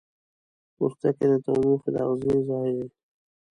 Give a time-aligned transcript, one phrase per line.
[0.75, 2.87] پوستکی د تودوخې د آخذې ځای دی.